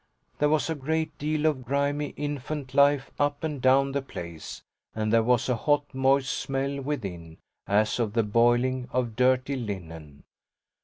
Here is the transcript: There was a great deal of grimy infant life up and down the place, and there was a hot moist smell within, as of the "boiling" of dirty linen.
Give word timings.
There 0.39 0.49
was 0.49 0.67
a 0.67 0.73
great 0.73 1.15
deal 1.19 1.45
of 1.45 1.63
grimy 1.63 2.07
infant 2.17 2.73
life 2.73 3.11
up 3.19 3.43
and 3.43 3.61
down 3.61 3.91
the 3.91 4.01
place, 4.01 4.63
and 4.95 5.13
there 5.13 5.21
was 5.21 5.47
a 5.47 5.55
hot 5.55 5.93
moist 5.93 6.33
smell 6.39 6.81
within, 6.81 7.37
as 7.67 7.99
of 7.99 8.13
the 8.13 8.23
"boiling" 8.23 8.87
of 8.91 9.15
dirty 9.15 9.55
linen. 9.55 10.23